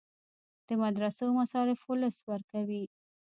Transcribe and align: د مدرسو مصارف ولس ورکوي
د 0.67 0.69
مدرسو 0.81 1.25
مصارف 1.39 1.79
ولس 1.89 2.17
ورکوي 2.29 2.83